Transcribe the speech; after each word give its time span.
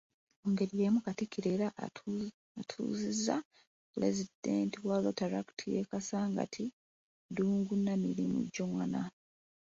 Mu 0.39 0.47
ngeri 0.51 0.75
y'emu, 0.81 0.99
Katikkiro 1.05 1.49
era 1.55 1.67
atuuzizza 2.61 3.35
Pulezidenti 3.91 4.77
wa 4.87 4.97
Rotaract 5.03 5.59
ye 5.73 5.81
Kasangati 5.91 6.63
Ddungu 7.31 7.73
Namirimu 7.83 8.39
Joana. 8.55 9.01